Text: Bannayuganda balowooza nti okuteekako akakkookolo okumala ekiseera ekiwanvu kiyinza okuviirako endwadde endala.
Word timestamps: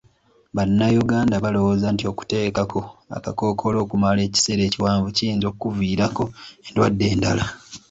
Bannayuganda 0.55 1.35
balowooza 1.43 1.87
nti 1.93 2.03
okuteekako 2.11 2.81
akakkookolo 3.17 3.77
okumala 3.81 4.19
ekiseera 4.27 4.63
ekiwanvu 4.65 5.07
kiyinza 5.17 5.45
okuviirako 5.53 6.23
endwadde 6.67 7.05
endala. 7.13 7.45